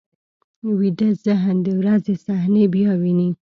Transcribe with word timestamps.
ویده 0.79 1.09
ذهن 1.25 1.55
د 1.65 1.67
ورځې 1.79 2.13
صحنې 2.25 2.63
بیا 2.73 2.91
ویني 3.01 3.29